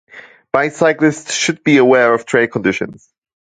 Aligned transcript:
Bicyclists 0.51 1.31
should 1.31 1.63
be 1.63 1.77
aware 1.77 2.11
of 2.15 2.25
trail 2.25 2.47
conditions. 2.47 3.07